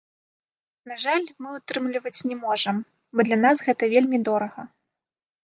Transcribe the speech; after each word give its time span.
На 0.91 0.95
жаль, 1.03 1.27
мы 1.45 1.49
ўтрымліваць 1.57 2.25
не 2.31 2.35
можам, 2.45 2.81
бо 3.15 3.19
для 3.29 3.37
нас 3.45 3.57
гэта 3.69 3.83
вельмі 3.95 4.17
дорага. 4.33 4.61